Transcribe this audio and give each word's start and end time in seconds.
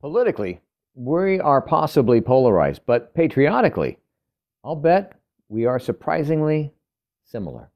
Politically, 0.00 0.60
we 0.94 1.40
are 1.40 1.60
possibly 1.60 2.20
polarized, 2.20 2.82
but 2.86 3.14
patriotically, 3.14 3.98
I'll 4.64 4.76
bet 4.76 5.12
we 5.48 5.66
are 5.66 5.78
surprisingly 5.78 6.72
similar. 7.24 7.70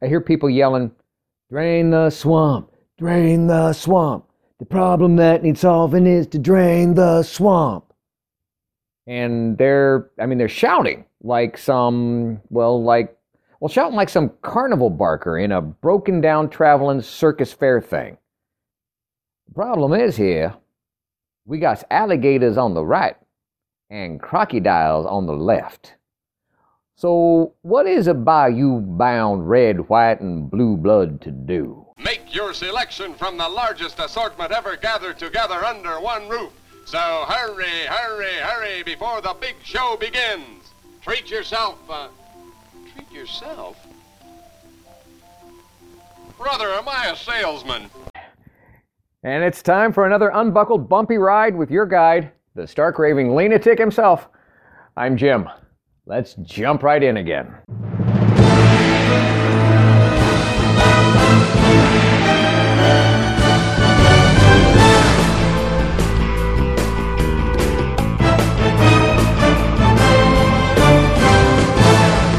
I 0.00 0.06
hear 0.06 0.20
people 0.20 0.48
yelling, 0.48 0.92
drain 1.50 1.90
the 1.90 2.10
swamp, 2.10 2.70
drain 2.96 3.48
the 3.48 3.72
swamp. 3.72 4.26
The 4.60 4.66
problem 4.66 5.16
that 5.16 5.42
needs 5.42 5.60
solving 5.60 6.06
is 6.06 6.28
to 6.28 6.38
drain 6.38 6.94
the 6.94 7.24
swamp. 7.24 7.92
And 9.08 9.58
they're, 9.58 10.10
I 10.20 10.26
mean, 10.26 10.38
they're 10.38 10.48
shouting 10.48 11.04
like 11.22 11.58
some, 11.58 12.40
well, 12.50 12.82
like, 12.82 13.16
well, 13.58 13.68
shouting 13.68 13.96
like 13.96 14.08
some 14.08 14.30
carnival 14.42 14.90
barker 14.90 15.38
in 15.38 15.50
a 15.50 15.60
broken 15.60 16.20
down 16.20 16.50
traveling 16.50 17.00
circus 17.00 17.52
fair 17.52 17.80
thing. 17.80 18.16
The 19.48 19.54
problem 19.54 19.92
is 19.92 20.16
here, 20.16 20.54
we 21.44 21.58
got 21.58 21.82
alligators 21.90 22.56
on 22.56 22.74
the 22.74 22.84
right 22.84 23.16
and 23.90 24.20
crocodiles 24.20 25.06
on 25.06 25.26
the 25.26 25.32
left. 25.32 25.94
So, 26.94 27.54
what 27.62 27.86
is 27.86 28.06
a 28.06 28.14
bayou 28.14 28.80
bound 28.80 29.48
red, 29.48 29.88
white, 29.88 30.20
and 30.20 30.50
blue 30.50 30.76
blood 30.76 31.20
to 31.22 31.30
do? 31.30 31.86
Make 31.98 32.34
your 32.34 32.54
selection 32.54 33.14
from 33.14 33.36
the 33.36 33.48
largest 33.48 33.98
assortment 33.98 34.52
ever 34.52 34.76
gathered 34.76 35.18
together 35.18 35.64
under 35.64 36.00
one 36.00 36.28
roof. 36.28 36.52
So 36.84 37.24
hurry, 37.28 37.86
hurry, 37.86 38.34
hurry 38.34 38.82
before 38.82 39.20
the 39.20 39.34
big 39.40 39.56
show 39.64 39.96
begins. 39.98 40.72
Treat 41.00 41.30
yourself. 41.30 41.78
Uh, 41.88 42.08
treat 42.94 43.10
yourself? 43.10 43.76
Brother, 46.38 46.68
am 46.70 46.88
I 46.88 47.10
a 47.10 47.16
salesman? 47.16 47.88
And 49.24 49.44
it's 49.44 49.62
time 49.62 49.92
for 49.92 50.04
another 50.04 50.32
unbuckled, 50.34 50.88
bumpy 50.88 51.16
ride 51.16 51.54
with 51.54 51.70
your 51.70 51.86
guide, 51.86 52.32
the 52.56 52.66
stark 52.66 52.98
raving 52.98 53.36
lunatic 53.36 53.78
himself. 53.78 54.28
I'm 54.96 55.16
Jim. 55.16 55.48
Let's 56.06 56.34
jump 56.42 56.82
right 56.82 57.00
in 57.00 57.18
again. 57.18 57.54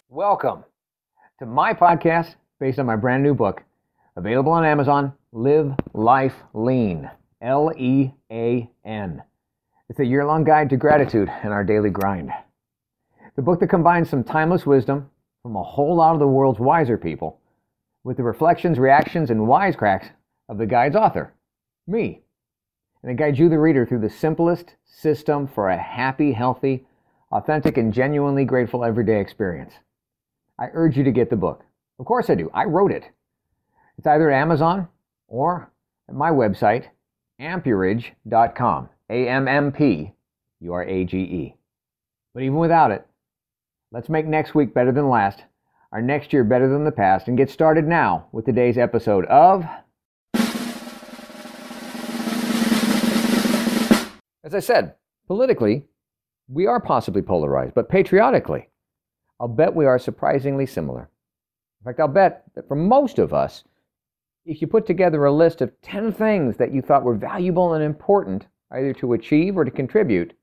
Welcome 0.10 0.66
to 1.40 1.46
my 1.46 1.74
podcast 1.74 2.36
based 2.60 2.78
on 2.78 2.86
my 2.86 2.98
brand 2.98 3.24
new 3.24 3.34
book, 3.34 3.64
available 4.18 4.52
on 4.52 4.66
Amazon 4.66 5.14
Live 5.36 5.74
Life 5.96 6.36
Lean. 6.54 7.10
L 7.42 7.72
E 7.76 8.12
A 8.32 8.70
N. 8.86 9.24
It's 9.90 10.00
a 10.00 10.06
year 10.06 10.24
long 10.26 10.44
guide 10.44 10.70
to 10.70 10.78
gratitude 10.78 11.28
and 11.28 11.52
our 11.52 11.64
daily 11.64 11.90
grind. 11.90 12.30
The 13.36 13.42
book 13.42 13.60
that 13.60 13.70
combines 13.70 14.12
some 14.12 14.24
timeless 14.24 14.68
wisdom 14.68 15.10
from 15.42 15.56
a 15.56 15.64
whole 15.64 15.96
lot 15.96 16.14
of 16.14 16.20
the 16.20 16.28
world's 16.28 16.60
wiser 16.60 17.00
people 17.00 17.40
with 18.04 18.18
the 18.18 18.24
reflections, 18.24 18.78
reactions, 18.78 19.32
and 19.32 19.40
wisecracks 19.40 20.12
of 20.50 20.60
the 20.60 20.68
guide's 20.68 20.96
author, 20.96 21.34
me. 21.88 22.22
And 23.02 23.12
it 23.12 23.18
guides 23.18 23.40
you, 23.40 23.50
the 23.50 23.58
reader, 23.58 23.88
through 23.88 24.02
the 24.02 24.12
simplest 24.12 24.76
system 24.86 25.48
for 25.48 25.70
a 25.70 25.82
happy, 25.82 26.32
healthy, 26.32 26.86
authentic, 27.32 27.78
and 27.78 27.92
genuinely 27.92 28.46
grateful 28.46 28.86
everyday 28.86 29.20
experience. 29.20 29.74
I 30.60 30.68
urge 30.74 30.96
you 30.96 31.04
to 31.04 31.12
get 31.12 31.32
the 31.32 31.36
book. 31.36 31.66
Of 31.98 32.06
course 32.06 32.30
I 32.30 32.36
do. 32.36 32.52
I 32.54 32.66
wrote 32.66 32.92
it. 32.92 33.10
It's 33.98 34.06
either 34.06 34.30
at 34.30 34.40
Amazon 34.40 34.90
or 35.28 35.72
at 36.08 36.16
my 36.16 36.30
website, 36.30 36.86
ammpurage.com. 37.40 38.90
A 39.10 39.28
M 39.28 39.48
M 39.48 39.72
P 39.72 40.14
U 40.62 40.74
R 40.74 40.84
A 40.84 41.04
G 41.04 41.18
E. 41.18 41.56
But 42.34 42.44
even 42.44 42.58
without 42.58 42.92
it, 42.92 43.06
let's 43.92 44.10
make 44.10 44.26
next 44.26 44.56
week 44.56 44.74
better 44.74 44.92
than 44.92 45.10
last, 45.10 45.44
our 45.92 46.02
next 46.02 46.34
year 46.34 46.44
better 46.44 46.68
than 46.68 46.84
the 46.84 46.92
past, 46.92 47.28
and 47.28 47.38
get 47.38 47.50
started 47.50 47.86
now 47.86 48.28
with 48.32 48.46
today's 48.46 48.78
episode 48.78 49.26
of. 49.26 49.66
As 54.44 54.56
I 54.56 54.60
said, 54.60 54.96
politically, 55.28 55.86
we 56.48 56.66
are 56.66 56.80
possibly 56.80 57.22
polarized, 57.22 57.76
but 57.76 57.90
patriotically, 57.90 58.70
I'll 59.40 59.48
bet 59.48 59.76
we 59.76 59.86
are 59.86 60.00
surprisingly 60.00 60.66
similar. 60.66 61.10
In 61.82 61.86
fact, 61.86 62.00
I'll 62.00 62.08
bet 62.08 62.44
that 62.56 62.68
for 62.68 62.76
most 62.76 63.20
of 63.20 63.34
us, 63.34 63.64
if 64.46 64.62
you 64.62 64.68
put 64.68 64.86
together 64.86 65.24
a 65.26 65.32
list 65.32 65.62
of 65.62 65.72
10 65.82 66.12
things 66.12 66.58
that 66.58 66.74
you 66.74 66.82
thought 66.82 67.04
were 67.04 67.16
valuable 67.16 67.74
and 67.74 67.84
important, 67.84 68.48
either 68.72 68.94
to 68.94 69.14
achieve 69.14 69.58
or 69.58 69.64
to 69.64 69.72
contribute, 69.72 70.34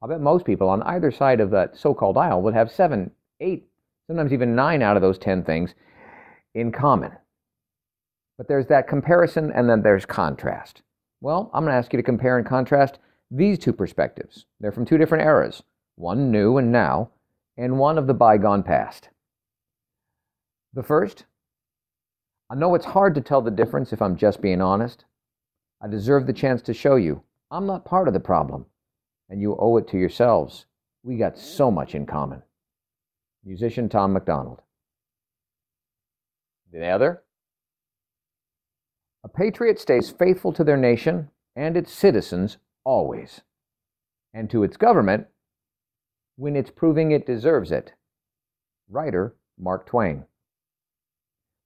I'll 0.00 0.08
bet 0.08 0.20
most 0.20 0.44
people 0.44 0.68
on 0.68 0.82
either 0.82 1.10
side 1.10 1.40
of 1.40 1.50
that 1.50 1.76
so 1.76 1.94
called 1.94 2.16
aisle 2.16 2.42
would 2.42 2.54
have 2.54 2.70
seven, 2.70 3.10
eight, 3.40 3.66
sometimes 4.06 4.32
even 4.32 4.54
nine 4.54 4.82
out 4.82 4.96
of 4.96 5.02
those 5.02 5.18
10 5.18 5.44
things 5.44 5.74
in 6.54 6.70
common. 6.70 7.12
But 8.36 8.48
there's 8.48 8.66
that 8.66 8.88
comparison 8.88 9.50
and 9.52 9.68
then 9.68 9.82
there's 9.82 10.06
contrast. 10.06 10.82
Well, 11.20 11.50
I'm 11.54 11.64
going 11.64 11.72
to 11.72 11.78
ask 11.78 11.92
you 11.92 11.96
to 11.96 12.02
compare 12.02 12.36
and 12.36 12.46
contrast 12.46 12.98
these 13.30 13.58
two 13.58 13.72
perspectives. 13.72 14.44
They're 14.60 14.72
from 14.72 14.84
two 14.84 14.98
different 14.98 15.24
eras 15.24 15.62
one 15.96 16.30
new 16.30 16.58
and 16.58 16.72
now, 16.72 17.10
and 17.56 17.78
one 17.78 17.98
of 17.98 18.08
the 18.08 18.14
bygone 18.14 18.64
past. 18.64 19.10
The 20.72 20.82
first, 20.82 21.24
I 22.54 22.56
know 22.56 22.76
it's 22.76 22.86
hard 22.86 23.16
to 23.16 23.20
tell 23.20 23.42
the 23.42 23.50
difference 23.50 23.92
if 23.92 24.00
I'm 24.00 24.14
just 24.14 24.40
being 24.40 24.60
honest. 24.60 25.06
I 25.80 25.88
deserve 25.88 26.28
the 26.28 26.32
chance 26.32 26.62
to 26.62 26.72
show 26.72 26.94
you 26.94 27.24
I'm 27.50 27.66
not 27.66 27.84
part 27.84 28.06
of 28.06 28.14
the 28.14 28.20
problem, 28.20 28.66
and 29.28 29.40
you 29.40 29.56
owe 29.58 29.76
it 29.78 29.88
to 29.88 29.98
yourselves. 29.98 30.66
We 31.02 31.16
got 31.16 31.36
so 31.36 31.72
much 31.72 31.96
in 31.96 32.06
common. 32.06 32.44
Musician 33.44 33.88
Tom 33.88 34.12
MacDonald. 34.12 34.62
The 36.70 36.86
other, 36.86 37.24
a 39.24 39.28
patriot 39.28 39.80
stays 39.80 40.10
faithful 40.10 40.52
to 40.52 40.62
their 40.62 40.76
nation 40.76 41.30
and 41.56 41.76
its 41.76 41.92
citizens 41.92 42.58
always, 42.84 43.40
and 44.32 44.48
to 44.50 44.62
its 44.62 44.76
government 44.76 45.26
when 46.36 46.54
it's 46.54 46.70
proving 46.70 47.10
it 47.10 47.26
deserves 47.26 47.72
it. 47.72 47.94
Writer 48.88 49.34
Mark 49.58 49.86
Twain. 49.86 50.26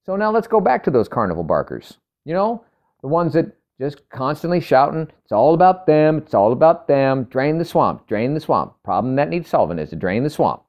So 0.09 0.17
now 0.17 0.31
let's 0.31 0.47
go 0.47 0.59
back 0.59 0.83
to 0.85 0.91
those 0.91 1.07
carnival 1.07 1.45
barkers. 1.45 1.99
You 2.25 2.33
know, 2.33 2.65
the 3.03 3.09
ones 3.09 3.35
that 3.35 3.55
just 3.79 4.09
constantly 4.09 4.59
shouting, 4.59 5.07
it's 5.23 5.33
all 5.33 5.53
about 5.53 5.87
them, 5.87 6.17
it's 6.17 6.33
all 6.33 6.53
about 6.53 6.89
them, 6.89 7.25
drain 7.25 7.59
the 7.59 7.65
swamp, 7.67 8.07
drain 8.07 8.33
the 8.33 8.41
swamp. 8.41 8.73
Problem 8.83 9.17
that 9.17 9.29
needs 9.29 9.51
solving 9.51 9.79
is 9.79 9.91
to 9.91 9.97
drain 9.97 10.25
the 10.25 10.31
swamp. 10.31 10.63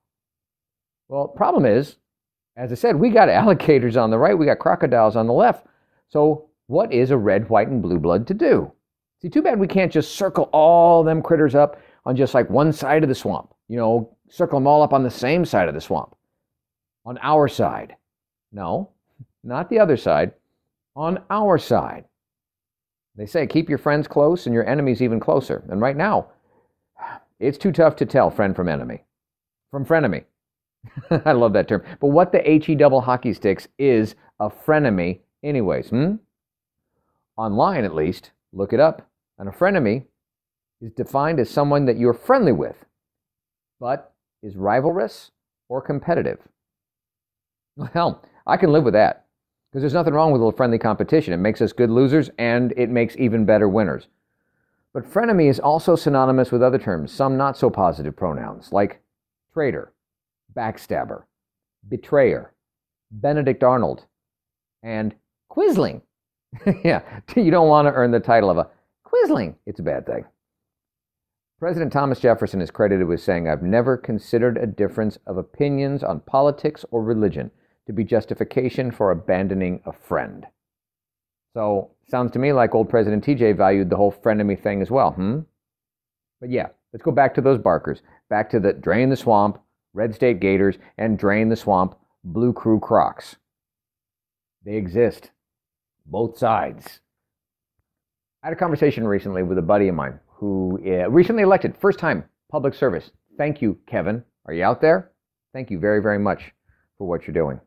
Well, 1.07 1.29
problem 1.29 1.65
is, 1.65 1.95
as 2.57 2.73
I 2.73 2.75
said, 2.75 2.97
we 2.97 3.11
got 3.11 3.29
alligators 3.29 3.95
on 3.95 4.11
the 4.11 4.17
right, 4.17 4.37
we 4.37 4.45
got 4.45 4.59
crocodiles 4.59 5.15
on 5.15 5.25
the 5.25 5.31
left. 5.31 5.65
So 6.09 6.49
what 6.67 6.91
is 6.91 7.09
a 7.09 7.17
red, 7.17 7.49
white, 7.49 7.69
and 7.69 7.81
blue 7.81 7.97
blood 7.97 8.27
to 8.27 8.33
do? 8.33 8.73
See, 9.21 9.29
too 9.29 9.41
bad 9.41 9.57
we 9.57 9.67
can't 9.67 9.89
just 9.89 10.15
circle 10.15 10.49
all 10.51 11.01
them 11.01 11.21
critters 11.21 11.55
up 11.55 11.81
on 12.05 12.17
just 12.17 12.33
like 12.33 12.49
one 12.49 12.73
side 12.73 13.03
of 13.03 13.09
the 13.09 13.15
swamp. 13.15 13.53
You 13.69 13.77
know, 13.77 14.17
circle 14.29 14.59
them 14.59 14.67
all 14.67 14.81
up 14.81 14.91
on 14.91 15.03
the 15.03 15.09
same 15.09 15.45
side 15.45 15.69
of 15.69 15.75
the 15.75 15.79
swamp. 15.79 16.13
On 17.05 17.17
our 17.21 17.47
side. 17.47 17.95
No, 18.51 18.89
not 19.43 19.69
the 19.69 19.79
other 19.79 19.97
side. 19.97 20.33
On 20.95 21.19
our 21.29 21.57
side. 21.57 22.05
They 23.15 23.25
say 23.25 23.47
keep 23.47 23.69
your 23.69 23.77
friends 23.77 24.07
close 24.07 24.45
and 24.45 24.53
your 24.53 24.67
enemies 24.67 25.01
even 25.01 25.19
closer. 25.19 25.63
And 25.69 25.81
right 25.81 25.95
now, 25.95 26.27
it's 27.39 27.57
too 27.57 27.71
tough 27.71 27.95
to 27.97 28.05
tell 28.05 28.29
friend 28.29 28.55
from 28.55 28.69
enemy. 28.69 29.03
From 29.71 29.85
frenemy. 29.85 30.25
I 31.25 31.33
love 31.33 31.53
that 31.53 31.67
term. 31.67 31.83
But 31.99 32.07
what 32.07 32.31
the 32.31 32.41
HE 32.41 32.75
double 32.75 33.01
hockey 33.01 33.33
sticks 33.33 33.67
is 33.77 34.15
a 34.39 34.49
frenemy, 34.49 35.19
anyways. 35.43 35.89
Hmm? 35.89 36.15
Online, 37.37 37.85
at 37.85 37.95
least, 37.95 38.31
look 38.51 38.73
it 38.73 38.79
up. 38.79 39.09
And 39.37 39.47
a 39.47 39.51
frenemy 39.51 40.05
is 40.81 40.91
defined 40.91 41.39
as 41.39 41.49
someone 41.49 41.85
that 41.85 41.97
you're 41.97 42.13
friendly 42.13 42.51
with, 42.51 42.85
but 43.79 44.13
is 44.41 44.55
rivalrous 44.55 45.31
or 45.67 45.81
competitive. 45.81 46.39
Well, 47.75 48.23
I 48.45 48.57
can 48.57 48.71
live 48.71 48.83
with 48.83 48.93
that 48.93 49.25
because 49.69 49.81
there's 49.81 49.93
nothing 49.93 50.13
wrong 50.13 50.31
with 50.31 50.41
a 50.41 50.43
little 50.43 50.57
friendly 50.57 50.79
competition. 50.79 51.33
It 51.33 51.37
makes 51.37 51.61
us 51.61 51.73
good 51.73 51.91
losers 51.91 52.29
and 52.39 52.73
it 52.75 52.89
makes 52.89 53.15
even 53.17 53.45
better 53.45 53.69
winners. 53.69 54.07
But 54.93 55.05
frenemy 55.05 55.47
is 55.47 55.59
also 55.59 55.95
synonymous 55.95 56.51
with 56.51 56.63
other 56.63 56.79
terms, 56.79 57.11
some 57.11 57.37
not 57.37 57.55
so 57.55 57.69
positive 57.69 58.15
pronouns, 58.15 58.71
like 58.71 59.01
traitor, 59.53 59.93
backstabber, 60.55 61.23
betrayer, 61.87 62.53
Benedict 63.11 63.63
Arnold, 63.63 64.05
and 64.81 65.13
quisling. 65.51 66.01
yeah, 66.83 67.01
you 67.35 67.51
don't 67.51 67.69
want 67.69 67.87
to 67.87 67.93
earn 67.93 68.09
the 68.09 68.19
title 68.19 68.49
of 68.49 68.57
a 68.57 68.69
quisling. 69.05 69.53
It's 69.67 69.79
a 69.79 69.83
bad 69.83 70.07
thing. 70.07 70.25
President 71.59 71.91
Thomas 71.91 72.19
Jefferson 72.19 72.61
is 72.61 72.71
credited 72.71 73.05
with 73.05 73.21
saying, 73.21 73.47
I've 73.47 73.61
never 73.61 73.97
considered 73.97 74.57
a 74.57 74.65
difference 74.65 75.19
of 75.27 75.37
opinions 75.37 76.03
on 76.03 76.21
politics 76.21 76.85
or 76.89 77.03
religion 77.03 77.51
to 77.89 77.93
be 77.93 78.03
justification 78.03 78.91
for 78.91 79.09
abandoning 79.09 79.81
a 79.83 79.91
friend. 79.91 80.45
So, 81.55 81.89
sounds 82.07 82.31
to 82.33 82.39
me 82.39 82.53
like 82.53 82.75
old 82.75 82.87
President 82.87 83.25
TJ 83.25 83.57
valued 83.57 83.89
the 83.89 83.95
whole 83.95 84.11
frenemy 84.11 84.61
thing 84.61 84.83
as 84.83 84.91
well, 84.91 85.13
hmm? 85.13 85.39
But 86.39 86.51
yeah, 86.51 86.67
let's 86.93 87.01
go 87.01 87.09
back 87.09 87.33
to 87.33 87.41
those 87.41 87.57
barkers. 87.57 88.03
Back 88.29 88.47
to 88.51 88.59
the 88.59 88.73
drain 88.73 89.09
the 89.09 89.15
swamp, 89.15 89.57
Red 89.95 90.13
State 90.13 90.39
Gators, 90.39 90.77
and 90.99 91.17
drain 91.17 91.49
the 91.49 91.55
swamp, 91.55 91.95
Blue 92.23 92.53
Crew 92.53 92.79
Crocs. 92.79 93.37
They 94.63 94.75
exist. 94.75 95.31
Both 96.05 96.37
sides. 96.37 96.99
I 98.43 98.47
had 98.49 98.53
a 98.53 98.59
conversation 98.59 99.07
recently 99.07 99.41
with 99.41 99.57
a 99.57 99.63
buddy 99.63 99.87
of 99.87 99.95
mine 99.95 100.19
who 100.27 100.79
uh, 100.85 101.09
recently 101.09 101.41
elected, 101.41 101.75
first 101.75 101.97
time 101.97 102.25
public 102.51 102.75
service. 102.75 103.09
Thank 103.35 103.63
you, 103.63 103.79
Kevin. 103.87 104.23
Are 104.45 104.53
you 104.53 104.63
out 104.63 104.79
there? 104.79 105.09
Thank 105.53 105.71
you 105.71 105.79
very, 105.79 106.03
very 106.03 106.19
much 106.19 106.51
for 106.99 107.07
what 107.07 107.25
you're 107.25 107.33
doing. 107.33 107.59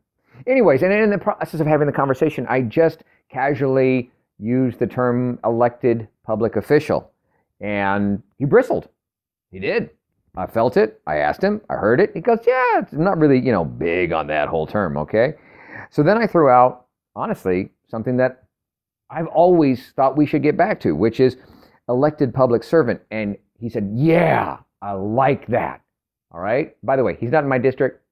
Anyways, 0.47 0.83
and 0.83 0.91
in 0.91 1.09
the 1.09 1.17
process 1.17 1.59
of 1.59 1.67
having 1.67 1.87
the 1.87 1.93
conversation, 1.93 2.45
I 2.49 2.61
just 2.61 3.03
casually 3.29 4.11
used 4.39 4.79
the 4.79 4.87
term 4.87 5.39
elected 5.43 6.07
public 6.25 6.55
official. 6.55 7.11
And 7.61 8.21
he 8.37 8.45
bristled. 8.45 8.89
He 9.51 9.59
did. 9.59 9.91
I 10.35 10.47
felt 10.47 10.77
it. 10.77 10.99
I 11.05 11.17
asked 11.17 11.43
him. 11.43 11.61
I 11.69 11.75
heard 11.75 11.99
it. 11.99 12.11
He 12.13 12.19
goes, 12.19 12.39
Yeah, 12.45 12.79
it's 12.79 12.93
not 12.93 13.17
really, 13.17 13.39
you 13.39 13.51
know, 13.51 13.63
big 13.63 14.11
on 14.11 14.27
that 14.27 14.49
whole 14.49 14.65
term, 14.65 14.97
okay? 14.97 15.35
So 15.91 16.01
then 16.01 16.17
I 16.17 16.27
threw 16.27 16.49
out, 16.49 16.87
honestly, 17.15 17.69
something 17.87 18.17
that 18.17 18.43
I've 19.09 19.27
always 19.27 19.91
thought 19.95 20.17
we 20.17 20.25
should 20.25 20.41
get 20.41 20.57
back 20.57 20.79
to, 20.81 20.93
which 20.93 21.19
is 21.19 21.37
elected 21.87 22.33
public 22.33 22.63
servant. 22.63 23.01
And 23.11 23.37
he 23.59 23.69
said, 23.69 23.91
Yeah, 23.93 24.57
I 24.81 24.93
like 24.93 25.47
that. 25.47 25.81
All 26.31 26.41
right. 26.41 26.75
By 26.83 26.95
the 26.95 27.03
way, 27.03 27.15
he's 27.19 27.31
not 27.31 27.43
in 27.43 27.49
my 27.49 27.59
district. 27.59 28.02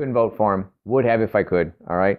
Couldn't 0.00 0.14
vote 0.14 0.34
for 0.34 0.54
him. 0.54 0.70
Would 0.86 1.04
have 1.04 1.20
if 1.20 1.34
I 1.34 1.42
could. 1.42 1.74
All 1.86 1.96
right. 1.98 2.18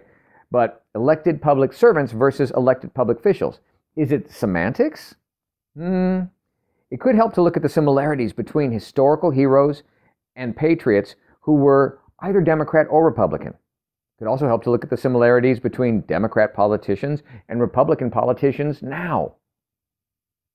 But 0.52 0.84
elected 0.94 1.42
public 1.42 1.72
servants 1.72 2.12
versus 2.12 2.52
elected 2.52 2.94
public 2.94 3.18
officials. 3.18 3.58
Is 3.96 4.12
it 4.12 4.30
semantics? 4.30 5.16
Hmm. 5.76 6.20
It 6.92 7.00
could 7.00 7.16
help 7.16 7.34
to 7.34 7.42
look 7.42 7.56
at 7.56 7.62
the 7.64 7.68
similarities 7.68 8.32
between 8.32 8.70
historical 8.70 9.32
heroes 9.32 9.82
and 10.36 10.56
patriots 10.56 11.16
who 11.40 11.56
were 11.56 11.98
either 12.20 12.40
Democrat 12.40 12.86
or 12.88 13.04
Republican. 13.04 13.48
It 13.50 14.18
could 14.20 14.28
also 14.28 14.46
help 14.46 14.62
to 14.62 14.70
look 14.70 14.84
at 14.84 14.90
the 14.90 14.96
similarities 14.96 15.58
between 15.58 16.02
Democrat 16.02 16.54
politicians 16.54 17.24
and 17.48 17.60
Republican 17.60 18.12
politicians 18.12 18.80
now. 18.80 19.34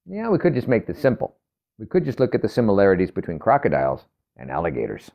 Yeah, 0.05 0.29
we 0.29 0.37
could 0.37 0.53
just 0.53 0.69
make 0.69 0.87
this 0.87 0.97
simple. 0.97 1.35
We 1.77 1.87
could 1.87 2.05
just 2.05 2.21
look 2.21 2.33
at 2.33 2.41
the 2.41 2.47
similarities 2.47 3.11
between 3.11 3.37
crocodiles 3.37 4.05
and 4.37 4.49
alligators. 4.49 5.11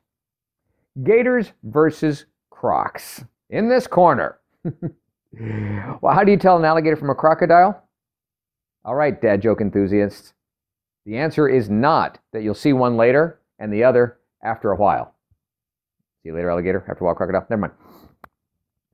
Gators 1.03 1.53
versus 1.63 2.27
crocs. 2.51 3.25
In 3.51 3.69
this 3.69 3.87
corner. 3.87 4.39
well, 4.65 6.15
how 6.15 6.25
do 6.25 6.31
you 6.31 6.39
tell 6.39 6.57
an 6.57 6.65
alligator 6.65 6.97
from 6.97 7.11
a 7.11 7.15
crocodile? 7.15 7.83
All 8.85 8.95
right, 8.95 9.21
dad 9.21 9.43
joke 9.43 9.61
enthusiasts. 9.61 10.35
The 11.07 11.19
answer 11.19 11.49
is 11.49 11.69
not 11.69 12.19
that 12.33 12.43
you'll 12.43 12.55
see 12.55 12.73
one 12.73 12.97
later 12.97 13.41
and 13.59 13.73
the 13.73 13.85
other 13.85 14.19
after 14.43 14.71
a 14.71 14.77
while. 14.77 15.15
See 16.23 16.29
you 16.29 16.35
later, 16.35 16.51
alligator. 16.51 16.85
After 16.89 17.05
a 17.05 17.07
while, 17.07 17.15
crocodile. 17.15 17.47
Never 17.51 17.63
mind. 17.63 17.73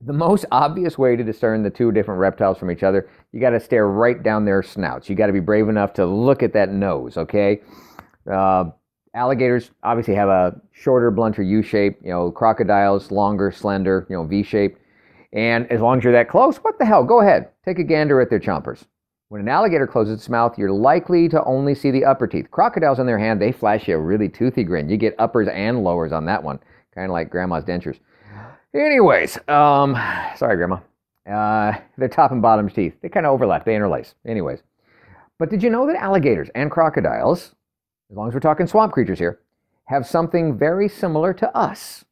The 0.01 0.13
most 0.13 0.45
obvious 0.51 0.97
way 0.97 1.15
to 1.15 1.23
discern 1.23 1.61
the 1.61 1.69
two 1.69 1.91
different 1.91 2.19
reptiles 2.19 2.57
from 2.57 2.71
each 2.71 2.83
other, 2.83 3.09
you 3.31 3.41
got 3.41 3.49
to 3.49 3.59
stare 3.59 3.87
right 3.87 4.21
down 4.21 4.45
their 4.45 4.63
snouts. 4.63 5.09
You 5.09 5.15
got 5.15 5.27
to 5.27 5.33
be 5.33 5.41
brave 5.41 5.67
enough 5.67 5.93
to 5.93 6.05
look 6.05 6.41
at 6.41 6.53
that 6.53 6.69
nose, 6.69 7.17
okay? 7.17 7.61
Uh, 8.31 8.65
alligators 9.13 9.71
obviously 9.83 10.15
have 10.15 10.29
a 10.29 10.59
shorter, 10.71 11.11
blunter 11.11 11.43
U 11.43 11.61
shape. 11.61 11.99
You 12.03 12.11
know, 12.11 12.31
crocodiles 12.31 13.11
longer, 13.11 13.51
slender, 13.51 14.05
you 14.09 14.15
know, 14.15 14.23
V 14.23 14.43
shape. 14.43 14.77
And 15.31 15.71
as 15.71 15.81
long 15.81 15.99
as 15.99 16.03
you're 16.03 16.13
that 16.13 16.29
close, 16.29 16.57
what 16.57 16.79
the 16.79 16.85
hell? 16.85 17.03
Go 17.03 17.21
ahead, 17.21 17.49
take 17.63 17.79
a 17.79 17.83
gander 17.83 18.19
at 18.19 18.29
their 18.29 18.39
chompers. 18.39 18.85
When 19.29 19.41
an 19.41 19.47
alligator 19.47 19.85
closes 19.85 20.15
its 20.15 20.27
mouth, 20.29 20.57
you're 20.57 20.71
likely 20.71 21.29
to 21.29 21.43
only 21.43 21.75
see 21.75 21.91
the 21.91 22.03
upper 22.03 22.25
teeth. 22.25 22.49
Crocodiles, 22.49 22.99
on 22.99 23.05
their 23.05 23.19
hand, 23.19 23.39
they 23.39 23.51
flash 23.51 23.87
you 23.87 23.95
a 23.95 23.99
really 23.99 24.27
toothy 24.27 24.63
grin. 24.63 24.89
You 24.89 24.97
get 24.97 25.13
uppers 25.19 25.47
and 25.47 25.83
lowers 25.83 26.11
on 26.11 26.25
that 26.25 26.41
one, 26.41 26.59
kind 26.95 27.05
of 27.05 27.11
like 27.11 27.29
grandma's 27.29 27.63
dentures. 27.63 27.99
Anyways, 28.73 29.37
um, 29.47 29.95
sorry, 30.35 30.55
grandma. 30.55 30.79
Uh, 31.29 31.77
their 31.97 32.07
top 32.07 32.31
and 32.31 32.41
bottom 32.41 32.67
teeth, 32.69 32.95
they 33.01 33.09
kind 33.09 33.27
of 33.27 33.31
overlap, 33.31 33.65
they 33.65 33.75
interlace. 33.75 34.15
Anyways, 34.25 34.63
but 35.37 35.51
did 35.51 35.61
you 35.61 35.69
know 35.69 35.85
that 35.85 35.95
alligators 35.95 36.49
and 36.55 36.71
crocodiles, 36.71 37.53
as 38.09 38.17
long 38.17 38.27
as 38.27 38.33
we're 38.33 38.39
talking 38.39 38.67
swamp 38.67 38.91
creatures 38.93 39.19
here, 39.19 39.39
have 39.85 40.05
something 40.05 40.57
very 40.57 40.87
similar 40.89 41.33
to 41.33 41.55
us? 41.55 42.05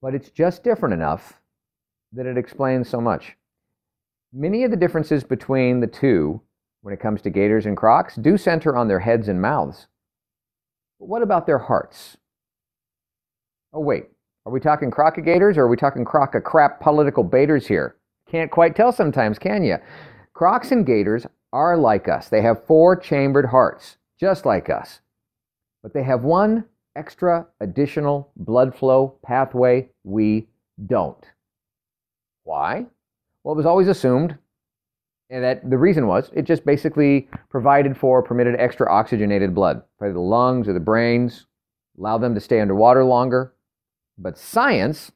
But 0.00 0.14
it's 0.14 0.30
just 0.30 0.64
different 0.64 0.94
enough 0.94 1.40
that 2.12 2.26
it 2.26 2.38
explains 2.38 2.88
so 2.88 3.00
much. 3.00 3.36
Many 4.32 4.64
of 4.64 4.70
the 4.70 4.76
differences 4.76 5.24
between 5.24 5.80
the 5.80 5.86
two, 5.86 6.40
when 6.82 6.94
it 6.94 7.00
comes 7.00 7.20
to 7.22 7.30
gators 7.30 7.66
and 7.66 7.76
crocs, 7.76 8.16
do 8.16 8.36
center 8.36 8.76
on 8.76 8.88
their 8.88 9.00
heads 9.00 9.28
and 9.28 9.40
mouths. 9.42 9.86
But 10.98 11.08
what 11.08 11.22
about 11.22 11.46
their 11.46 11.58
hearts? 11.58 12.16
Oh, 13.72 13.80
wait. 13.80 14.06
Are 14.46 14.52
we 14.52 14.60
talking 14.60 14.90
crocogators 14.90 15.56
or 15.56 15.64
are 15.64 15.68
we 15.68 15.76
talking 15.76 16.04
croca 16.04 16.42
crap 16.42 16.80
political 16.80 17.22
baiters 17.22 17.66
here? 17.66 17.96
Can't 18.30 18.50
quite 18.50 18.74
tell 18.74 18.92
sometimes, 18.92 19.38
can 19.38 19.62
you? 19.62 19.76
Crocs 20.32 20.72
and 20.72 20.86
gators 20.86 21.26
are 21.52 21.76
like 21.76 22.08
us. 22.08 22.28
They 22.28 22.40
have 22.42 22.64
four 22.66 22.96
chambered 22.96 23.46
hearts, 23.46 23.97
just 24.18 24.44
like 24.44 24.70
us. 24.70 25.00
But 25.82 25.94
they 25.94 26.02
have 26.02 26.22
one 26.22 26.64
extra 26.96 27.46
additional 27.60 28.32
blood 28.36 28.74
flow 28.74 29.18
pathway 29.22 29.88
we 30.04 30.48
don't. 30.86 31.24
Why? 32.44 32.86
Well, 33.42 33.54
it 33.54 33.56
was 33.56 33.66
always 33.66 33.88
assumed 33.88 34.36
and 35.30 35.44
that 35.44 35.68
the 35.68 35.78
reason 35.78 36.06
was 36.06 36.30
it 36.34 36.42
just 36.42 36.64
basically 36.64 37.28
provided 37.50 37.96
for, 37.96 38.22
permitted 38.22 38.56
extra 38.58 38.90
oxygenated 38.90 39.54
blood 39.54 39.82
for 39.98 40.12
the 40.12 40.20
lungs 40.20 40.68
or 40.68 40.72
the 40.72 40.80
brains, 40.80 41.46
allow 41.98 42.18
them 42.18 42.34
to 42.34 42.40
stay 42.40 42.60
underwater 42.60 43.04
longer. 43.04 43.52
But 44.16 44.38
science, 44.38 45.12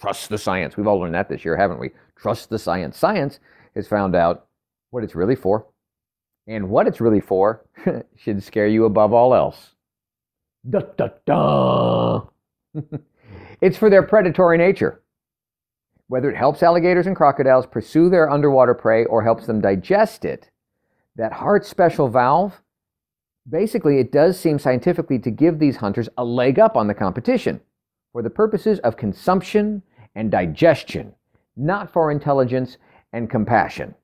trust 0.00 0.28
the 0.30 0.38
science. 0.38 0.76
We've 0.76 0.86
all 0.86 0.98
learned 0.98 1.14
that 1.14 1.28
this 1.28 1.44
year, 1.44 1.56
haven't 1.56 1.78
we? 1.78 1.90
Trust 2.16 2.48
the 2.48 2.58
science. 2.58 2.96
Science 2.96 3.38
has 3.74 3.86
found 3.86 4.16
out 4.16 4.46
what 4.90 5.04
it's 5.04 5.14
really 5.14 5.36
for. 5.36 5.66
And 6.46 6.68
what 6.68 6.86
it's 6.86 7.00
really 7.00 7.20
for 7.20 7.64
should 8.16 8.42
scare 8.42 8.68
you 8.68 8.84
above 8.84 9.12
all 9.12 9.34
else. 9.34 9.74
Da 10.68 10.80
da 10.96 11.08
da! 11.24 12.22
it's 13.60 13.76
for 13.76 13.90
their 13.90 14.02
predatory 14.02 14.58
nature 14.58 15.02
whether 16.08 16.30
it 16.30 16.36
helps 16.36 16.62
alligators 16.62 17.06
and 17.06 17.16
crocodiles 17.16 17.66
pursue 17.66 18.08
their 18.08 18.30
underwater 18.30 18.74
prey 18.74 19.04
or 19.06 19.22
helps 19.22 19.46
them 19.46 19.60
digest 19.60 20.24
it, 20.24 20.50
that 21.16 21.32
heart 21.32 21.66
special 21.66 22.08
valve, 22.08 22.62
basically, 23.48 23.98
it 23.98 24.12
does 24.12 24.38
seem 24.38 24.58
scientifically 24.58 25.18
to 25.18 25.30
give 25.30 25.58
these 25.58 25.76
hunters 25.76 26.08
a 26.16 26.24
leg 26.24 26.58
up 26.58 26.76
on 26.76 26.86
the 26.86 26.94
competition 26.94 27.60
for 28.12 28.22
the 28.22 28.30
purposes 28.30 28.78
of 28.80 28.96
consumption 28.96 29.82
and 30.14 30.30
digestion, 30.30 31.12
not 31.56 31.92
for 31.92 32.10
intelligence 32.10 32.76
and 33.12 33.28
compassion. 33.28 33.94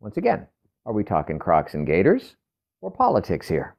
Once 0.00 0.16
again, 0.16 0.46
are 0.84 0.92
we 0.92 1.04
talking 1.04 1.38
crocs 1.38 1.74
and 1.74 1.86
gators 1.86 2.36
or 2.80 2.90
politics 2.90 3.48
here? 3.48 3.76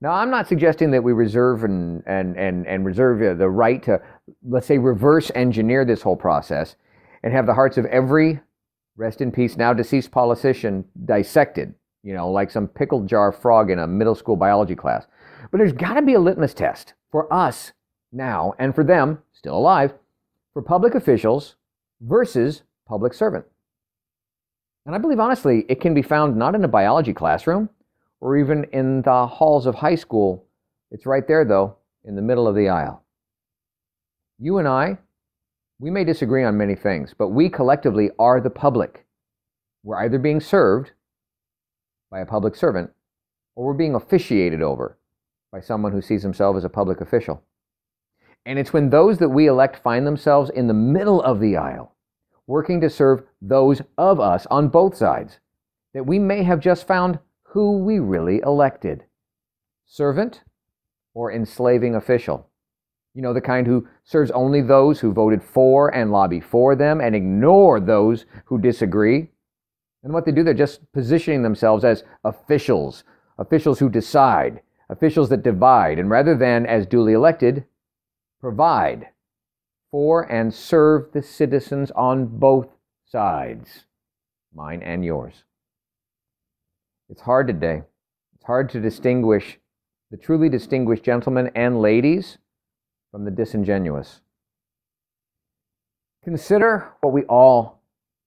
Now, 0.00 0.12
I'm 0.12 0.30
not 0.30 0.48
suggesting 0.48 0.90
that 0.92 1.04
we 1.04 1.12
reserve 1.12 1.64
and, 1.64 2.02
and, 2.06 2.36
and, 2.36 2.66
and 2.66 2.86
reserve 2.86 3.20
uh, 3.20 3.34
the 3.34 3.50
right 3.50 3.82
to, 3.82 4.00
let's 4.48 4.66
say, 4.66 4.78
reverse 4.78 5.30
engineer 5.34 5.84
this 5.84 6.00
whole 6.00 6.16
process 6.16 6.76
and 7.22 7.34
have 7.34 7.44
the 7.44 7.54
hearts 7.54 7.76
of 7.76 7.84
every 7.86 8.40
rest 8.96 9.20
in 9.20 9.30
peace 9.30 9.56
now 9.56 9.74
deceased 9.74 10.10
politician 10.10 10.84
dissected, 11.04 11.74
you 12.02 12.14
know, 12.14 12.30
like 12.30 12.50
some 12.50 12.66
pickle 12.66 13.04
jar 13.04 13.30
frog 13.30 13.70
in 13.70 13.78
a 13.78 13.86
middle 13.86 14.14
school 14.14 14.36
biology 14.36 14.74
class. 14.74 15.06
But 15.50 15.58
there's 15.58 15.72
got 15.72 15.94
to 15.94 16.02
be 16.02 16.14
a 16.14 16.20
litmus 16.20 16.54
test 16.54 16.94
for 17.10 17.30
us 17.32 17.72
now 18.10 18.54
and 18.58 18.74
for 18.74 18.84
them, 18.84 19.18
still 19.32 19.56
alive, 19.56 19.92
for 20.54 20.62
public 20.62 20.94
officials 20.94 21.56
versus 22.00 22.62
public 22.86 23.12
servant. 23.12 23.44
And 24.86 24.94
I 24.94 24.98
believe 24.98 25.20
honestly, 25.20 25.64
it 25.68 25.80
can 25.80 25.94
be 25.94 26.02
found 26.02 26.36
not 26.36 26.54
in 26.54 26.64
a 26.64 26.68
biology 26.68 27.12
classroom 27.12 27.68
or 28.20 28.36
even 28.36 28.64
in 28.72 29.02
the 29.02 29.26
halls 29.26 29.66
of 29.66 29.74
high 29.74 29.94
school. 29.94 30.46
It's 30.90 31.06
right 31.06 31.26
there, 31.26 31.44
though, 31.44 31.76
in 32.04 32.16
the 32.16 32.22
middle 32.22 32.48
of 32.48 32.54
the 32.54 32.68
aisle. 32.68 33.04
You 34.38 34.58
and 34.58 34.66
I, 34.66 34.98
we 35.78 35.90
may 35.90 36.04
disagree 36.04 36.44
on 36.44 36.56
many 36.56 36.74
things, 36.74 37.14
but 37.16 37.28
we 37.28 37.48
collectively 37.48 38.10
are 38.18 38.40
the 38.40 38.50
public. 38.50 39.06
We're 39.82 40.02
either 40.04 40.18
being 40.18 40.40
served 40.40 40.92
by 42.10 42.20
a 42.20 42.26
public 42.26 42.56
servant 42.56 42.90
or 43.54 43.66
we're 43.66 43.74
being 43.74 43.94
officiated 43.94 44.62
over 44.62 44.98
by 45.52 45.60
someone 45.60 45.92
who 45.92 46.02
sees 46.02 46.22
himself 46.22 46.56
as 46.56 46.64
a 46.64 46.68
public 46.68 47.00
official. 47.00 47.42
And 48.46 48.58
it's 48.58 48.72
when 48.72 48.90
those 48.90 49.18
that 49.18 49.28
we 49.28 49.46
elect 49.46 49.82
find 49.82 50.06
themselves 50.06 50.50
in 50.50 50.66
the 50.66 50.74
middle 50.74 51.22
of 51.22 51.40
the 51.40 51.56
aisle, 51.56 51.94
working 52.46 52.80
to 52.80 52.90
serve 52.90 53.22
those 53.40 53.82
of 53.96 54.20
us 54.20 54.46
on 54.46 54.68
both 54.68 54.96
sides, 54.96 55.38
that 55.94 56.06
we 56.06 56.18
may 56.18 56.42
have 56.42 56.60
just 56.60 56.86
found 56.86 57.18
who 57.42 57.78
we 57.78 57.98
really 57.98 58.40
elected 58.40 59.04
servant 59.86 60.42
or 61.14 61.32
enslaving 61.32 61.94
official. 61.94 62.48
You 63.14 63.22
know, 63.22 63.32
the 63.34 63.40
kind 63.40 63.66
who 63.66 63.88
serves 64.04 64.30
only 64.30 64.62
those 64.62 65.00
who 65.00 65.12
voted 65.12 65.42
for 65.42 65.92
and 65.92 66.12
lobby 66.12 66.40
for 66.40 66.76
them 66.76 67.00
and 67.00 67.16
ignore 67.16 67.80
those 67.80 68.24
who 68.44 68.60
disagree. 68.60 69.30
And 70.04 70.12
what 70.12 70.24
they 70.24 70.32
do, 70.32 70.44
they're 70.44 70.54
just 70.54 70.92
positioning 70.92 71.42
themselves 71.42 71.84
as 71.84 72.04
officials, 72.24 73.02
officials 73.36 73.80
who 73.80 73.88
decide, 73.88 74.60
officials 74.88 75.28
that 75.30 75.42
divide, 75.42 75.98
and 75.98 76.08
rather 76.08 76.36
than, 76.36 76.66
as 76.66 76.86
duly 76.86 77.12
elected, 77.12 77.64
provide 78.40 79.08
for 79.90 80.22
and 80.30 80.52
serve 80.52 81.12
the 81.12 81.22
citizens 81.22 81.90
on 81.92 82.26
both 82.26 82.68
sides, 83.06 83.86
mine 84.54 84.82
and 84.82 85.04
yours. 85.04 85.44
It's 87.08 87.22
hard 87.22 87.48
today. 87.48 87.82
It's 88.34 88.44
hard 88.44 88.70
to 88.70 88.80
distinguish 88.80 89.58
the 90.10 90.16
truly 90.16 90.48
distinguished 90.48 91.04
gentlemen 91.04 91.50
and 91.54 91.80
ladies 91.80 92.38
from 93.10 93.24
the 93.24 93.30
disingenuous. 93.30 94.20
Consider 96.22 96.92
what 97.00 97.12
we 97.12 97.22
all 97.24 97.82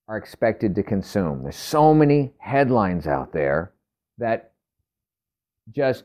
are 0.08 0.16
expected 0.16 0.74
to 0.74 0.82
consume. 0.82 1.42
There's 1.42 1.56
so 1.56 1.94
many 1.94 2.32
headlines 2.38 3.06
out 3.06 3.32
there 3.32 3.72
that 4.18 4.52
just 5.70 6.04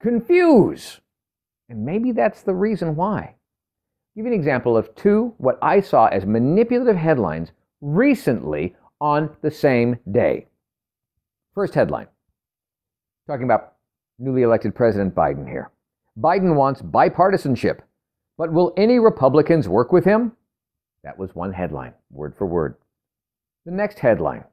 confuse. 0.00 1.00
And 1.68 1.84
maybe 1.84 2.12
that's 2.12 2.42
the 2.42 2.54
reason 2.54 2.94
why. 2.94 3.34
Give 4.16 4.26
you 4.26 4.32
an 4.32 4.38
example 4.38 4.76
of 4.76 4.94
two 4.94 5.34
what 5.38 5.58
I 5.60 5.80
saw 5.80 6.06
as 6.06 6.24
manipulative 6.24 6.96
headlines 6.96 7.50
recently 7.80 8.76
on 9.00 9.36
the 9.42 9.50
same 9.50 9.98
day. 10.10 10.46
First 11.54 11.74
headline 11.74 12.06
talking 13.26 13.44
about 13.44 13.72
newly 14.18 14.42
elected 14.42 14.74
President 14.74 15.14
Biden 15.14 15.48
here. 15.48 15.70
Biden 16.18 16.54
wants 16.54 16.80
bipartisanship, 16.80 17.80
but 18.38 18.52
will 18.52 18.72
any 18.76 19.00
Republicans 19.00 19.68
work 19.68 19.92
with 19.92 20.04
him? 20.04 20.32
That 21.02 21.18
was 21.18 21.34
one 21.34 21.52
headline, 21.52 21.94
word 22.10 22.36
for 22.36 22.46
word. 22.46 22.76
The 23.66 23.72
next 23.72 23.98
headline 23.98 24.44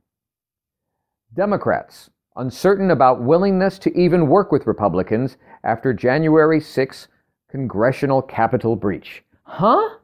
Democrats 1.36 2.10
uncertain 2.36 2.90
about 2.90 3.22
willingness 3.22 3.78
to 3.80 3.96
even 3.96 4.28
work 4.28 4.52
with 4.52 4.66
Republicans 4.66 5.38
after 5.64 5.94
January 5.94 6.60
6 6.60 7.08
congressional 7.50 8.22
Capitol 8.24 8.76
breach. 8.76 9.24
Huh? 9.52 9.98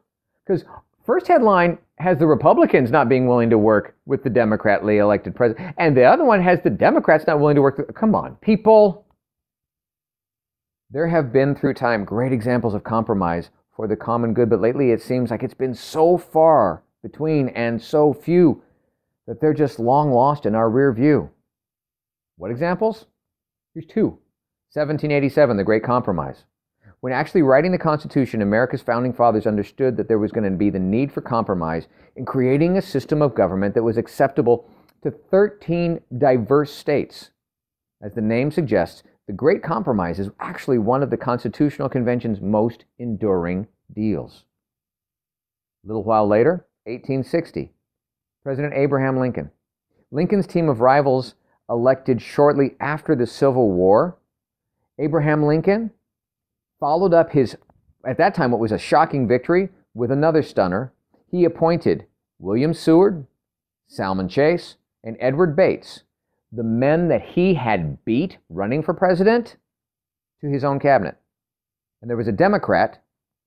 Because 0.46 0.64
first 1.06 1.26
headline 1.26 1.78
has 1.96 2.18
the 2.18 2.26
Republicans 2.26 2.90
not 2.90 3.08
being 3.08 3.26
willing 3.26 3.48
to 3.48 3.56
work 3.56 3.96
with 4.04 4.22
the 4.22 4.28
Democratically 4.28 4.98
elected 4.98 5.34
president, 5.34 5.74
and 5.78 5.96
the 5.96 6.04
other 6.04 6.22
one 6.24 6.42
has 6.42 6.60
the 6.62 6.70
Democrats 6.70 7.26
not 7.26 7.40
willing 7.40 7.56
to 7.56 7.62
work. 7.62 7.78
With, 7.78 7.94
come 7.94 8.14
on, 8.14 8.36
people. 8.36 9.06
There 10.90 11.08
have 11.08 11.32
been 11.32 11.54
through 11.54 11.74
time 11.74 12.04
great 12.04 12.30
examples 12.32 12.74
of 12.74 12.84
compromise 12.84 13.48
for 13.74 13.88
the 13.88 13.96
common 13.96 14.34
good, 14.34 14.50
but 14.50 14.60
lately 14.60 14.90
it 14.90 15.00
seems 15.00 15.30
like 15.30 15.42
it's 15.42 15.54
been 15.54 15.74
so 15.74 16.18
far 16.18 16.82
between 17.02 17.48
and 17.48 17.80
so 17.80 18.12
few 18.12 18.62
that 19.26 19.40
they're 19.40 19.54
just 19.54 19.78
long 19.78 20.12
lost 20.12 20.44
in 20.44 20.54
our 20.54 20.68
rear 20.68 20.92
view. 20.92 21.30
What 22.36 22.50
examples? 22.50 23.06
Here's 23.72 23.86
two 23.86 24.18
1787, 24.74 25.56
the 25.56 25.64
Great 25.64 25.82
Compromise. 25.82 26.44
When 27.00 27.12
actually 27.12 27.42
writing 27.42 27.70
the 27.70 27.78
Constitution, 27.78 28.42
America's 28.42 28.82
founding 28.82 29.12
fathers 29.12 29.46
understood 29.46 29.96
that 29.96 30.08
there 30.08 30.18
was 30.18 30.32
going 30.32 30.50
to 30.50 30.56
be 30.56 30.70
the 30.70 30.80
need 30.80 31.12
for 31.12 31.20
compromise 31.20 31.86
in 32.16 32.24
creating 32.24 32.76
a 32.76 32.82
system 32.82 33.22
of 33.22 33.36
government 33.36 33.74
that 33.74 33.84
was 33.84 33.96
acceptable 33.96 34.68
to 35.02 35.12
13 35.12 36.00
diverse 36.18 36.72
states. 36.72 37.30
As 38.02 38.14
the 38.14 38.20
name 38.20 38.50
suggests, 38.50 39.04
the 39.28 39.32
Great 39.32 39.62
Compromise 39.62 40.18
is 40.18 40.30
actually 40.40 40.78
one 40.78 41.02
of 41.02 41.10
the 41.10 41.16
Constitutional 41.16 41.88
Convention's 41.88 42.40
most 42.40 42.84
enduring 42.98 43.68
deals. 43.94 44.44
A 45.84 45.88
little 45.88 46.02
while 46.02 46.26
later, 46.26 46.66
1860, 46.84 47.72
President 48.42 48.74
Abraham 48.74 49.18
Lincoln. 49.20 49.50
Lincoln's 50.10 50.46
team 50.46 50.68
of 50.68 50.80
rivals 50.80 51.34
elected 51.68 52.20
shortly 52.20 52.74
after 52.80 53.14
the 53.14 53.26
Civil 53.26 53.70
War. 53.70 54.16
Abraham 54.98 55.44
Lincoln 55.44 55.92
followed 56.80 57.14
up 57.14 57.32
his, 57.32 57.56
at 58.06 58.18
that 58.18 58.34
time, 58.34 58.50
what 58.50 58.60
was 58.60 58.72
a 58.72 58.78
shocking 58.78 59.26
victory 59.26 59.70
with 59.94 60.10
another 60.10 60.42
stunner. 60.42 60.92
He 61.30 61.44
appointed 61.44 62.06
William 62.38 62.72
Seward, 62.72 63.26
Salmon 63.86 64.28
Chase, 64.28 64.76
and 65.02 65.16
Edward 65.20 65.56
Bates, 65.56 66.02
the 66.52 66.62
men 66.62 67.08
that 67.08 67.22
he 67.22 67.54
had 67.54 68.04
beat 68.04 68.38
running 68.48 68.82
for 68.82 68.94
president, 68.94 69.56
to 70.40 70.48
his 70.48 70.64
own 70.64 70.78
cabinet. 70.78 71.16
And 72.00 72.08
there 72.08 72.16
was 72.16 72.28
a 72.28 72.32
Democrat 72.32 73.02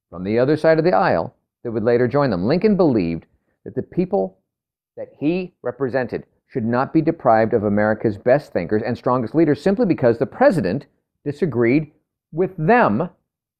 from 0.09 0.23
the 0.23 0.38
other 0.38 0.57
side 0.57 0.77
of 0.77 0.83
the 0.83 0.93
aisle 0.93 1.35
that 1.63 1.71
would 1.71 1.83
later 1.83 2.07
join 2.07 2.29
them. 2.29 2.45
Lincoln 2.45 2.75
believed 2.75 3.25
that 3.63 3.75
the 3.75 3.81
people 3.81 4.39
that 4.97 5.07
he 5.19 5.53
represented 5.61 6.25
should 6.47 6.65
not 6.65 6.91
be 6.91 7.01
deprived 7.01 7.53
of 7.53 7.63
America's 7.63 8.17
best 8.17 8.51
thinkers 8.51 8.83
and 8.85 8.97
strongest 8.97 9.33
leaders 9.33 9.61
simply 9.61 9.85
because 9.85 10.17
the 10.17 10.25
president 10.25 10.85
disagreed 11.23 11.91
with 12.33 12.51
them 12.57 13.09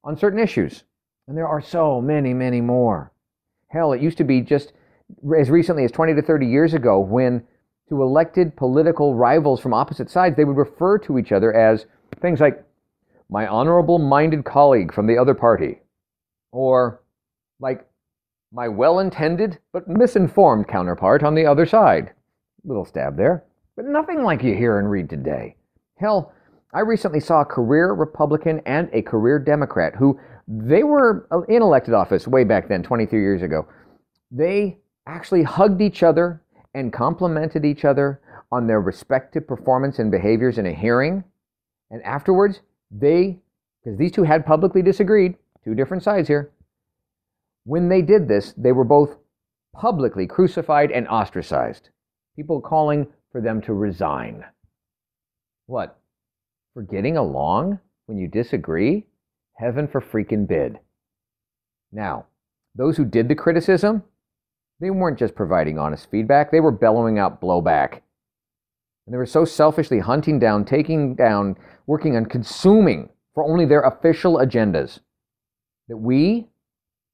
on 0.04 0.18
certain 0.18 0.40
issues. 0.40 0.84
And 1.28 1.38
there 1.38 1.48
are 1.48 1.62
so 1.62 2.02
many, 2.02 2.34
many 2.34 2.62
more. 2.62 3.12
Hell, 3.68 3.94
it 3.94 4.02
used 4.02 4.18
to 4.18 4.24
be 4.24 4.42
just 4.42 4.74
as 5.38 5.50
recently 5.50 5.84
as 5.84 5.92
20 5.92 6.16
to 6.16 6.22
30 6.22 6.46
years 6.46 6.74
ago 6.74 7.00
when 7.00 7.44
to 7.92 8.02
elected 8.02 8.56
political 8.56 9.16
rivals 9.16 9.60
from 9.60 9.74
opposite 9.74 10.10
sides, 10.10 10.38
they 10.38 10.46
would 10.46 10.56
refer 10.56 10.98
to 10.98 11.20
each 11.20 11.34
other 11.34 11.54
as 11.54 11.86
things 12.22 12.40
like 12.40 12.64
my 13.30 13.46
honorable 13.48 14.00
minded 14.00 14.46
colleague 14.46 14.94
from 14.94 15.08
the 15.08 15.18
other 15.18 15.34
party, 15.34 15.82
or 16.54 17.02
like 17.60 17.86
my 18.54 18.68
well 18.70 19.00
intended 19.00 19.60
but 19.74 19.90
misinformed 19.90 20.70
counterpart 20.70 21.22
on 21.22 21.36
the 21.36 21.46
other 21.46 21.66
side. 21.66 22.14
Little 22.64 22.86
stab 22.86 23.18
there, 23.18 23.44
but 23.76 23.86
nothing 23.86 24.24
like 24.24 24.42
you 24.42 24.56
hear 24.56 24.80
and 24.80 24.90
read 24.90 25.10
today. 25.10 25.58
Hell, 25.98 26.34
I 26.74 26.80
recently 26.82 27.20
saw 27.20 27.42
a 27.42 27.46
career 27.46 27.92
Republican 27.94 28.62
and 28.66 28.90
a 28.94 29.02
career 29.02 29.40
Democrat 29.40 29.96
who 29.96 30.20
they 30.48 30.84
were 30.84 31.28
uh, 31.32 31.42
in 31.42 31.62
elected 31.62 31.94
office 31.94 32.28
way 32.28 32.44
back 32.44 32.68
then, 32.68 32.82
23 32.84 33.20
years 33.20 33.42
ago. 33.42 33.68
They 34.32 34.80
actually 35.06 35.44
hugged 35.44 35.82
each 35.82 36.04
other 36.04 36.42
and 36.74 36.94
complimented 36.94 37.66
each 37.66 37.84
other 37.84 38.22
on 38.52 38.68
their 38.68 38.82
respective 38.82 39.48
performance 39.48 40.00
and 40.00 40.12
behaviors 40.12 40.58
in 40.58 40.66
a 40.66 40.74
hearing. 40.74 41.24
And 41.90 42.02
afterwards, 42.04 42.62
they, 42.90 43.40
because 43.84 43.98
these 43.98 44.12
two 44.12 44.24
had 44.24 44.46
publicly 44.46 44.82
disagreed, 44.82 45.36
two 45.64 45.76
different 45.76 46.04
sides 46.04 46.28
here, 46.28 46.52
when 47.66 47.90
they 47.90 48.02
did 48.02 48.28
this, 48.28 48.54
they 48.58 48.72
were 48.72 48.86
both 48.86 49.18
publicly 49.74 50.28
crucified 50.28 50.92
and 50.92 51.08
ostracized. 51.08 51.90
People 52.36 52.62
calling 52.62 53.08
for 53.32 53.42
them 53.42 53.62
to 53.62 53.74
resign. 53.74 54.46
What? 55.68 56.01
For 56.74 56.84
getting 56.84 57.18
along 57.18 57.80
when 58.06 58.18
you 58.18 58.28
disagree? 58.28 59.06
Heaven 59.56 59.88
for 59.88 60.00
freaking 60.00 60.48
bid. 60.48 60.80
Now, 61.92 62.28
those 62.76 62.96
who 62.96 63.04
did 63.04 63.28
the 63.28 63.36
criticism, 63.36 64.04
they 64.80 64.90
weren't 64.90 65.20
just 65.20 65.36
providing 65.36 65.78
honest 65.78 66.10
feedback, 66.10 66.50
they 66.50 66.62
were 66.62 66.72
bellowing 66.72 67.20
out 67.20 67.42
blowback. 67.42 68.02
And 69.06 69.14
they 69.14 69.18
were 69.18 69.26
so 69.26 69.44
selfishly 69.44 70.00
hunting 70.00 70.40
down, 70.40 70.64
taking 70.64 71.16
down, 71.16 71.58
working 71.88 72.16
on 72.16 72.26
consuming 72.26 73.10
for 73.34 73.44
only 73.44 73.66
their 73.66 73.82
official 73.82 74.36
agendas 74.38 75.00
that 75.90 75.98
we, 75.98 76.48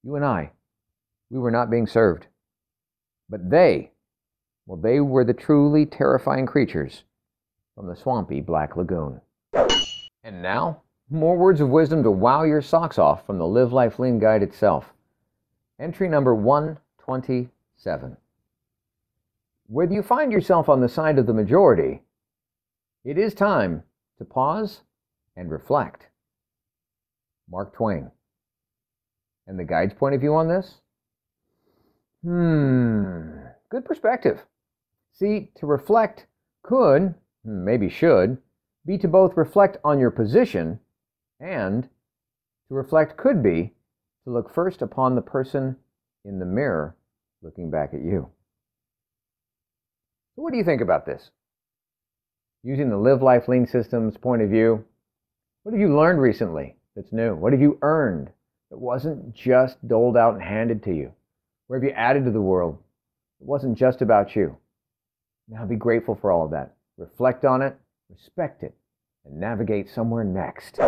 you 0.04 0.16
and 0.16 0.24
I, 0.24 0.52
we 1.32 1.40
were 1.40 1.52
not 1.52 1.72
being 1.72 1.88
served. 1.88 2.28
But 3.30 3.50
they, 3.50 3.92
well, 4.68 4.80
they 4.80 5.00
were 5.00 5.24
the 5.24 5.34
truly 5.34 5.86
terrifying 5.86 6.46
creatures 6.46 7.04
from 7.76 7.88
the 7.88 7.96
swampy 7.96 8.42
Black 8.42 8.78
Lagoon. 8.78 9.22
And 10.24 10.42
now, 10.42 10.82
more 11.10 11.38
words 11.38 11.62
of 11.62 11.70
wisdom 11.70 12.04
to 12.04 12.12
wow 12.12 12.44
your 12.44 12.62
socks 12.62 12.98
off 13.00 13.26
from 13.26 13.38
the 13.38 13.48
Live 13.48 13.72
Life 13.72 13.98
Lean 13.98 14.20
Guide 14.20 14.44
itself. 14.44 14.94
Entry 15.80 16.10
number 16.10 16.36
127. 16.36 18.18
Whether 19.68 19.94
you 19.94 20.02
find 20.02 20.32
yourself 20.32 20.70
on 20.70 20.82
the 20.82 20.90
side 20.90 21.18
of 21.18 21.28
the 21.28 21.34
majority, 21.34 22.02
it 23.06 23.18
is 23.18 23.34
time 23.34 23.84
to 24.18 24.26
pause 24.26 24.82
and 25.36 25.50
reflect. 25.50 26.08
Mark 27.50 27.74
Twain. 27.74 28.12
And 29.48 29.58
the 29.58 29.64
guide's 29.64 29.94
point 29.94 30.16
of 30.16 30.22
view 30.22 30.36
on 30.36 30.50
this? 30.50 30.82
Hmm, 32.24 33.46
good 33.70 33.86
perspective. 33.86 34.44
See, 35.14 35.52
to 35.56 35.66
reflect 35.66 36.26
could, 36.64 37.16
hmm, 37.46 37.64
maybe 37.64 37.88
should, 37.90 38.38
be 38.88 38.98
to 38.98 39.08
both 39.08 39.36
reflect 39.36 39.78
on 39.84 40.00
your 40.00 40.10
position 40.10 40.80
and 41.42 41.84
to 41.84 42.74
reflect 42.74 43.18
could 43.18 43.44
be 43.44 43.74
to 44.24 44.32
look 44.32 44.54
first 44.54 44.82
upon 44.82 45.14
the 45.14 45.22
person 45.22 45.76
in 46.24 46.40
the 46.40 46.46
mirror 46.46 46.96
looking 47.42 47.70
back 47.70 47.94
at 47.94 48.02
you. 48.02 48.30
What 50.36 50.52
do 50.52 50.58
you 50.58 50.64
think 50.64 50.82
about 50.82 51.06
this? 51.06 51.32
Using 52.64 52.90
the 52.90 52.98
Live 52.98 53.22
Life 53.22 53.48
Lean 53.48 53.68
Systems 53.68 54.16
point 54.18 54.42
of 54.42 54.50
view, 54.50 54.86
what 55.64 55.74
have 55.74 55.82
you 55.82 55.96
learned 55.96 56.22
recently 56.22 56.76
that's 56.96 57.12
new? 57.12 57.36
What 57.36 57.52
have 57.52 57.62
you 57.62 57.78
earned 57.82 58.30
that 58.70 58.78
wasn't 58.78 59.34
just 59.34 59.86
doled 59.86 60.16
out 60.16 60.34
and 60.34 60.44
handed 60.44 60.84
to 60.84 60.94
you? 60.94 61.12
Where 61.68 61.80
have 61.80 61.88
you 61.88 61.94
added 61.94 62.24
to 62.26 62.32
the 62.32 62.42
world? 62.42 62.78
It 63.42 63.48
wasn't 63.48 63.78
just 63.78 64.02
about 64.02 64.36
you. 64.36 64.58
Now 65.50 65.66
be 65.66 65.76
grateful 65.76 66.16
for 66.16 66.32
all 66.32 66.46
of 66.46 66.52
that. 66.52 66.74
Reflect 66.98 67.46
on 67.46 67.62
it, 67.62 67.78
respect 68.10 68.64
it, 68.64 68.74
and 69.26 69.40
navigate 69.40 69.90
somewhere 69.90 70.24
next. 70.24 70.80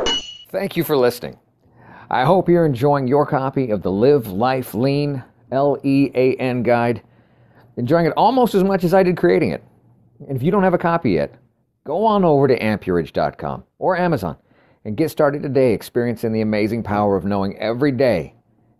Thank 0.49 0.77
you 0.77 0.83
for 0.83 0.95
listening. 0.95 1.37
I 2.09 2.23
hope 2.23 2.49
you're 2.49 2.65
enjoying 2.65 3.07
your 3.07 3.25
copy 3.25 3.71
of 3.71 3.81
the 3.81 3.91
Live 3.91 4.27
Life 4.27 4.73
Lean 4.73 5.23
L 5.51 5.77
E 5.83 6.09
A 6.15 6.35
N 6.35 6.63
guide, 6.63 7.03
enjoying 7.77 8.05
it 8.05 8.13
almost 8.15 8.55
as 8.55 8.63
much 8.63 8.83
as 8.83 8.93
I 8.93 9.03
did 9.03 9.17
creating 9.17 9.51
it. 9.51 9.63
And 10.27 10.35
if 10.35 10.43
you 10.43 10.51
don't 10.51 10.63
have 10.63 10.73
a 10.73 10.79
copy 10.79 11.11
yet, 11.11 11.35
go 11.83 12.05
on 12.05 12.23
over 12.23 12.47
to 12.47 12.57
ammpurage.com 12.57 13.63
or 13.77 13.97
Amazon 13.97 14.37
and 14.85 14.97
get 14.97 15.11
started 15.11 15.43
today 15.43 15.73
experiencing 15.73 16.31
the 16.31 16.41
amazing 16.41 16.83
power 16.83 17.15
of 17.15 17.25
knowing 17.25 17.57
every 17.57 17.91
day 17.91 18.33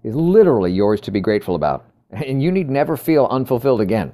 is 0.03 0.15
literally 0.15 0.71
yours 0.71 1.01
to 1.01 1.11
be 1.11 1.19
grateful 1.19 1.55
about, 1.55 1.85
and 2.11 2.41
you 2.41 2.51
need 2.51 2.69
never 2.69 2.95
feel 2.95 3.27
unfulfilled 3.29 3.81
again. 3.81 4.13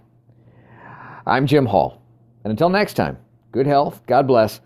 I'm 1.28 1.46
Jim 1.46 1.68
Hall, 1.68 2.02
and 2.44 2.52
until 2.52 2.70
next 2.70 2.96
time, 2.96 3.18
good 3.56 3.66
health, 3.66 4.02
God 4.06 4.28
bless, 4.28 4.60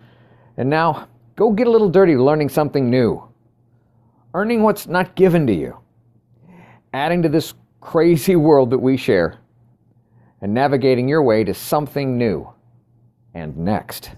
and 0.57 0.67
now 0.67 1.07
go 1.35 1.51
get 1.51 1.67
a 1.67 1.69
little 1.69 1.89
dirty 1.89 2.17
learning 2.17 2.49
something 2.49 2.89
new, 2.89 3.23
earning 4.33 4.63
what's 4.63 4.87
not 4.87 5.13
given 5.13 5.45
to 5.45 5.53
you, 5.53 5.77
adding 6.91 7.21
to 7.21 7.29
this 7.29 7.53
crazy 7.81 8.35
world 8.35 8.71
that 8.71 8.79
we 8.79 8.97
share, 8.97 9.37
and 10.41 10.51
navigating 10.51 11.07
your 11.07 11.21
way 11.21 11.43
to 11.43 11.53
something 11.53 12.17
new. 12.17 12.51
And 13.35 13.55
next. 13.57 14.09